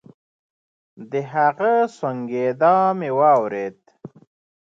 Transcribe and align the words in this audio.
د 1.11 1.13
هغه 1.33 1.73
سونګېدا 1.97 2.75
مې 2.97 3.11
واورېد. 3.19 3.79